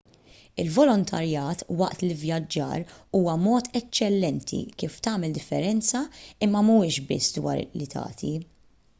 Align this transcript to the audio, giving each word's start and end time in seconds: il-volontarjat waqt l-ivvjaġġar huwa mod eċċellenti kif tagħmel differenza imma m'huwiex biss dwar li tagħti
il-volontarjat 0.61 1.59
waqt 1.81 1.99
l-ivvjaġġar 2.05 2.85
huwa 3.19 3.35
mod 3.41 3.69
eċċellenti 3.79 4.61
kif 4.83 4.95
tagħmel 5.09 5.35
differenza 5.35 6.01
imma 6.47 6.63
m'huwiex 6.69 7.05
biss 7.13 7.37
dwar 7.37 7.61
li 7.83 7.89
tagħti 7.93 8.33